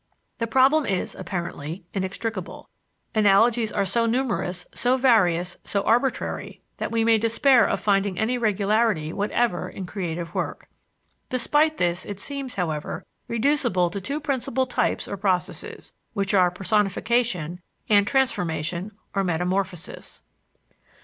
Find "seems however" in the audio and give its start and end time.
12.19-13.05